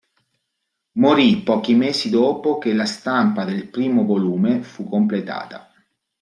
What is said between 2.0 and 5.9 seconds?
dopo che la stampa del primo volume fu completata.